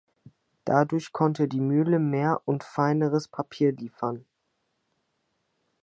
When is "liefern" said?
3.71-4.25